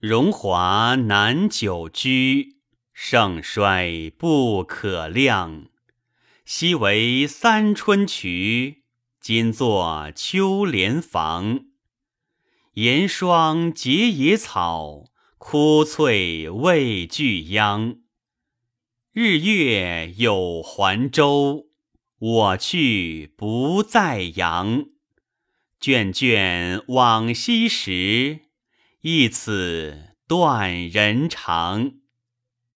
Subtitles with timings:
[0.00, 2.56] 荣华难久居，
[2.94, 5.66] 盛衰不可量。
[6.46, 8.82] 昔为三春渠，
[9.20, 11.66] 今作秋莲房。
[12.72, 17.98] 严霜结野草，枯翠未俱秧。
[19.12, 21.66] 日月有还舟，
[22.18, 24.86] 我去不再阳。
[25.78, 28.40] 卷卷往昔时，
[29.02, 31.99] 一此断人肠。